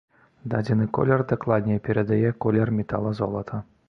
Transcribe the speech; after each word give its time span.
Дадзены 0.53 0.85
колер 0.97 1.23
дакладней 1.31 1.79
перадае 1.87 2.31
колер 2.47 2.73
метала-золата. 2.79 3.61